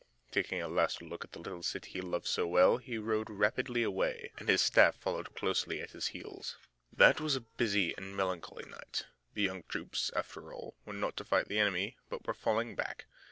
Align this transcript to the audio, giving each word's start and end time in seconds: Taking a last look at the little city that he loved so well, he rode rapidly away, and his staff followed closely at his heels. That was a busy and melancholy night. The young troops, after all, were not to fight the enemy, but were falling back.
Taking 0.31 0.59
a 0.59 0.67
last 0.67 1.03
look 1.03 1.23
at 1.23 1.33
the 1.33 1.39
little 1.39 1.61
city 1.61 1.91
that 1.91 2.01
he 2.01 2.01
loved 2.01 2.25
so 2.25 2.47
well, 2.47 2.77
he 2.77 2.97
rode 2.97 3.29
rapidly 3.29 3.83
away, 3.83 4.31
and 4.39 4.49
his 4.49 4.59
staff 4.63 4.95
followed 4.95 5.35
closely 5.35 5.79
at 5.79 5.91
his 5.91 6.07
heels. 6.07 6.57
That 6.91 7.21
was 7.21 7.35
a 7.35 7.41
busy 7.41 7.93
and 7.95 8.17
melancholy 8.17 8.65
night. 8.65 9.05
The 9.35 9.43
young 9.43 9.61
troops, 9.69 10.09
after 10.15 10.51
all, 10.51 10.73
were 10.85 10.93
not 10.93 11.17
to 11.17 11.23
fight 11.23 11.49
the 11.49 11.59
enemy, 11.59 11.97
but 12.09 12.25
were 12.25 12.33
falling 12.33 12.73
back. 12.73 13.05